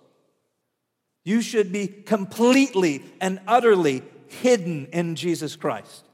[1.24, 6.04] You should be completely and utterly hidden in Jesus Christ.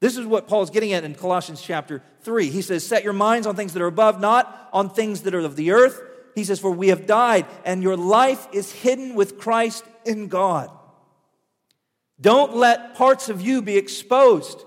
[0.00, 2.50] This is what Paul's getting at in Colossians chapter 3.
[2.50, 5.40] He says, Set your minds on things that are above, not on things that are
[5.40, 6.00] of the earth.
[6.34, 10.70] He says, For we have died, and your life is hidden with Christ in God.
[12.20, 14.62] Don't let parts of you be exposed,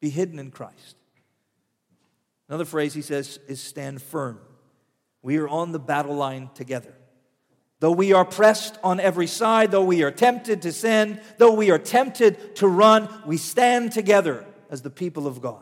[0.00, 0.96] be hidden in Christ.
[2.48, 4.38] Another phrase he says is stand firm.
[5.22, 6.94] We are on the battle line together.
[7.84, 11.70] Though we are pressed on every side, though we are tempted to sin, though we
[11.70, 15.60] are tempted to run, we stand together as the people of God.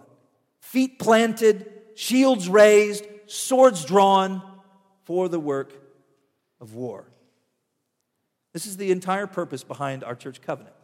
[0.61, 4.41] Feet planted, shields raised, swords drawn
[5.03, 5.73] for the work
[6.61, 7.09] of war.
[8.53, 10.77] This is the entire purpose behind our church covenant.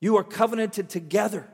[0.00, 1.48] You are covenanted together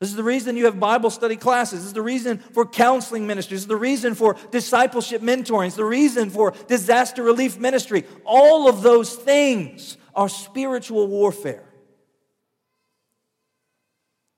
[0.00, 1.80] this is the reason you have Bible study classes.
[1.80, 3.60] This is the reason for counseling ministries.
[3.60, 5.68] This is the reason for discipleship mentoring.
[5.68, 8.04] It's the reason for disaster relief ministry.
[8.24, 11.64] All of those things are spiritual warfare.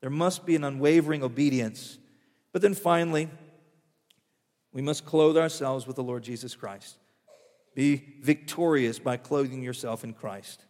[0.00, 1.98] There must be an unwavering obedience.
[2.52, 3.28] But then finally,
[4.72, 6.98] we must clothe ourselves with the Lord Jesus Christ.
[7.74, 10.64] Be victorious by clothing yourself in Christ.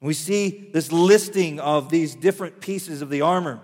[0.00, 3.60] We see this listing of these different pieces of the armor.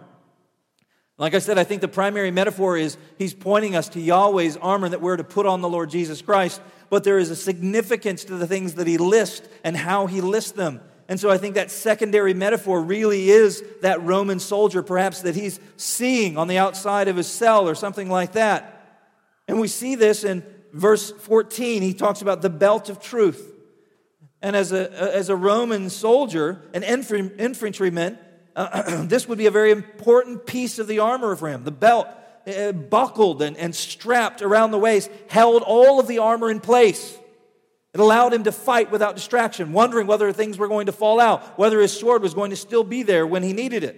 [1.22, 4.88] Like I said, I think the primary metaphor is he's pointing us to Yahweh's armor
[4.88, 6.60] that we're to put on the Lord Jesus Christ,
[6.90, 10.50] but there is a significance to the things that he lists and how he lists
[10.50, 10.80] them.
[11.06, 15.60] And so I think that secondary metaphor really is that Roman soldier, perhaps that he's
[15.76, 19.04] seeing on the outside of his cell or something like that.
[19.46, 21.82] And we see this in verse 14.
[21.82, 23.48] He talks about the belt of truth.
[24.42, 28.18] And as a, as a Roman soldier, an infantryman,
[28.56, 31.64] uh, this would be a very important piece of the armor of him.
[31.64, 32.08] The belt,
[32.46, 37.18] uh, buckled and, and strapped around the waist, held all of the armor in place.
[37.94, 41.58] It allowed him to fight without distraction, wondering whether things were going to fall out,
[41.58, 43.94] whether his sword was going to still be there when he needed it.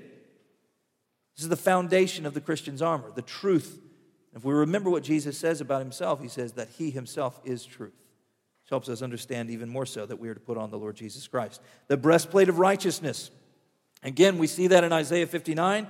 [1.36, 3.80] This is the foundation of the Christian's armor, the truth.
[4.34, 7.94] If we remember what Jesus says about himself, he says that he himself is truth.
[8.70, 11.28] Helps us understand even more so that we are to put on the Lord Jesus
[11.28, 11.60] Christ.
[11.86, 13.30] The breastplate of righteousness.
[14.04, 15.88] Again, we see that in Isaiah 59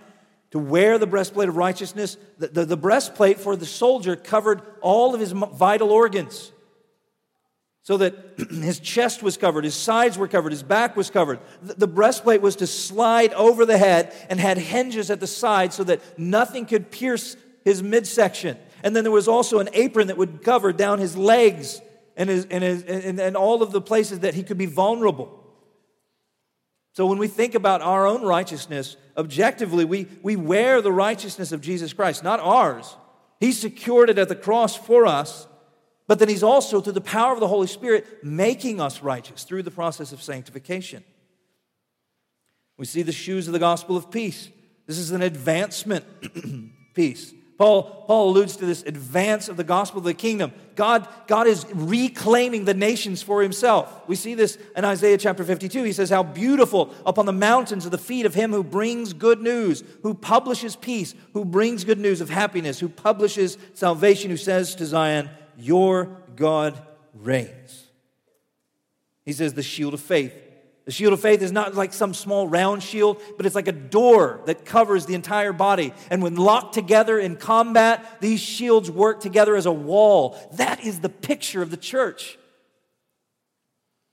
[0.53, 2.17] to wear the breastplate of righteousness.
[2.39, 6.53] The, the, the, breastplate for the soldier covered all of his vital organs.
[7.83, 8.15] So that
[8.51, 11.41] his chest was covered, his sides were covered, his back was covered.
[11.61, 15.73] The, the breastplate was to slide over the head and had hinges at the side
[15.73, 18.57] so that nothing could pierce his midsection.
[18.85, 21.81] And then there was also an apron that would cover down his legs
[22.17, 25.44] and, his, and, his, and, and all of the places that he could be vulnerable.
[26.95, 31.61] So when we think about our own righteousness, objectively, we, we wear the righteousness of
[31.61, 32.97] Jesus Christ, not ours.
[33.41, 35.49] He secured it at the cross for us,
[36.07, 39.65] but then He's also, through the power of the Holy Spirit, making us righteous through
[39.65, 41.03] the process of sanctification.
[42.77, 44.51] We see the shoes of the gospel of peace.
[44.87, 46.05] This is an advancement
[46.95, 47.35] piece.
[47.57, 50.53] Paul, Paul alludes to this advance of the gospel of the kingdom.
[50.75, 54.09] God, God is reclaiming the nations for himself.
[54.09, 55.85] We see this in Isaiah chapter 52.
[55.85, 59.41] He says, How beautiful upon the mountains are the feet of him who brings good
[59.41, 64.75] news, who publishes peace, who brings good news of happiness, who publishes salvation, who says
[64.75, 66.83] to Zion, Your God
[67.15, 67.85] reigns.
[69.25, 70.35] He says, The shield of faith
[70.85, 73.73] the shield of faith is not like some small round shield, but it's like a
[73.73, 75.95] door that covers the entire body.
[76.11, 80.37] And when locked together in combat, these shields work together as a wall.
[80.55, 82.39] That is the picture of the church.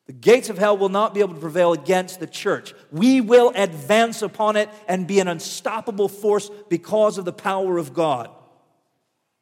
[0.07, 2.73] The gates of hell will not be able to prevail against the church.
[2.91, 7.93] We will advance upon it and be an unstoppable force because of the power of
[7.93, 8.29] God.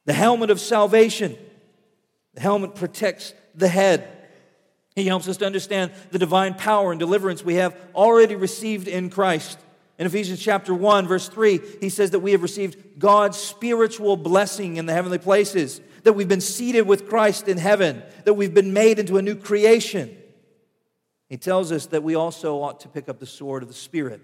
[0.06, 1.38] The helmet of salvation.
[2.34, 4.19] The helmet protects the head.
[4.96, 9.10] He helps us to understand the divine power and deliverance we have already received in
[9.10, 9.60] Christ.
[9.98, 14.78] In Ephesians chapter 1, verse 3, he says that we have received God's spiritual blessing
[14.78, 18.72] in the heavenly places, that we've been seated with Christ in heaven, that we've been
[18.72, 20.16] made into a new creation.
[21.28, 24.22] He tells us that we also ought to pick up the sword of the Spirit.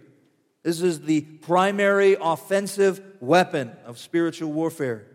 [0.63, 5.05] This is the primary offensive weapon of spiritual warfare.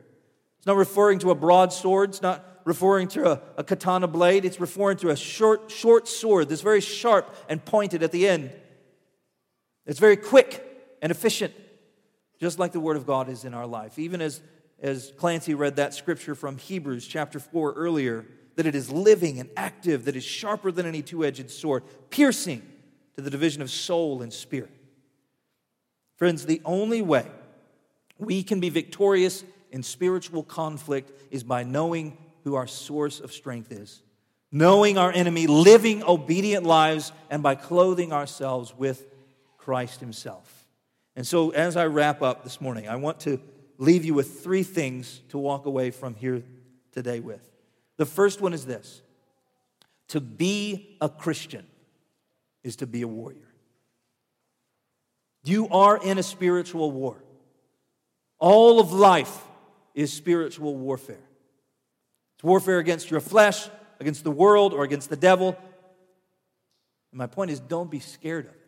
[0.58, 4.60] It's not referring to a broadsword, it's not referring to a, a, katana blade, it's
[4.60, 8.52] referring to a short, short sword that's very sharp and pointed at the end.
[9.86, 10.64] It's very quick
[11.02, 11.52] and efficient,
[12.38, 13.98] just like the Word of God is in our life.
[13.98, 14.40] Even as,
[14.80, 19.50] as Clancy read that scripture from Hebrews chapter 4 earlier, that it is living and
[19.56, 22.62] active, that is sharper than any two edged sword, piercing
[23.16, 24.70] to the division of soul and spirit.
[26.14, 27.26] Friends, the only way
[28.16, 29.42] we can be victorious
[29.72, 34.02] in spiritual conflict is by knowing who our source of strength is,
[34.50, 39.06] knowing our enemy, living obedient lives, and by clothing ourselves with
[39.58, 40.66] Christ Himself.
[41.16, 43.40] And so, as I wrap up this morning, I want to
[43.78, 46.42] leave you with three things to walk away from here
[46.92, 47.50] today with.
[47.96, 49.02] The first one is this
[50.08, 51.66] to be a Christian
[52.62, 53.48] is to be a warrior.
[55.44, 57.22] You are in a spiritual war.
[58.38, 59.44] All of life
[59.94, 61.29] is spiritual warfare.
[62.40, 63.68] It's warfare against your flesh,
[64.00, 65.58] against the world, or against the devil.
[67.12, 68.66] And my point is don't be scared of it.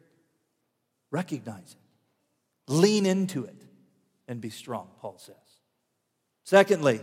[1.10, 2.70] Recognize it.
[2.70, 3.56] Lean into it
[4.28, 5.36] and be strong, Paul says.
[6.44, 7.00] Secondly,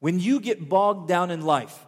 [0.00, 1.86] when you get bogged down in life,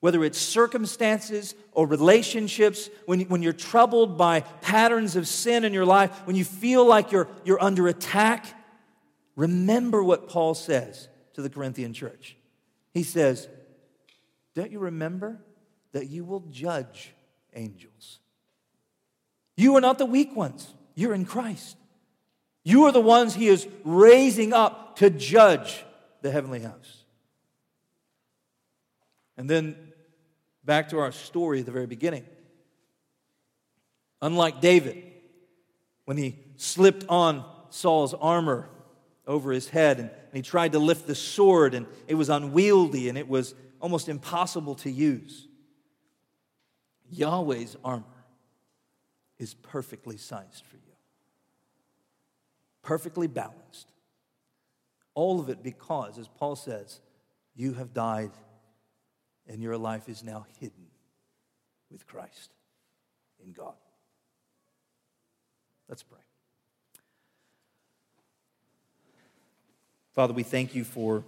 [0.00, 5.86] whether it's circumstances or relationships, when, when you're troubled by patterns of sin in your
[5.86, 8.44] life, when you feel like you're, you're under attack,
[9.34, 12.34] remember what Paul says to the Corinthian church.
[12.98, 13.46] He says,
[14.56, 15.38] Don't you remember
[15.92, 17.14] that you will judge
[17.54, 18.18] angels?
[19.56, 21.76] You are not the weak ones, you're in Christ.
[22.64, 25.84] You are the ones He is raising up to judge
[26.22, 27.04] the heavenly house.
[29.36, 29.76] And then
[30.64, 32.24] back to our story at the very beginning.
[34.20, 35.04] Unlike David,
[36.04, 38.68] when he slipped on Saul's armor
[39.28, 43.08] over his head and and he tried to lift the sword, and it was unwieldy
[43.08, 45.48] and it was almost impossible to use.
[47.10, 48.04] Yahweh's armor
[49.38, 50.92] is perfectly sized for you,
[52.82, 53.90] perfectly balanced.
[55.14, 57.00] All of it because, as Paul says,
[57.56, 58.32] you have died
[59.46, 60.88] and your life is now hidden
[61.90, 62.52] with Christ
[63.42, 63.74] in God.
[65.88, 66.27] Let's pray.
[70.18, 71.22] Father, we thank you for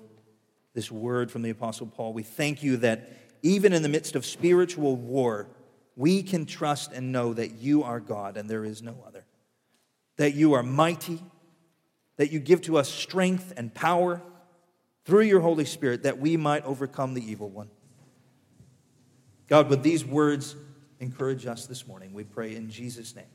[0.74, 2.12] this word from the Apostle Paul.
[2.12, 3.08] We thank you that
[3.40, 5.46] even in the midst of spiritual war,
[5.94, 9.24] we can trust and know that you are God and there is no other.
[10.16, 11.22] That you are mighty,
[12.16, 14.20] that you give to us strength and power
[15.04, 17.70] through your Holy Spirit that we might overcome the evil one.
[19.46, 20.56] God, would these words
[20.98, 22.12] encourage us this morning?
[22.12, 23.26] We pray in Jesus' name.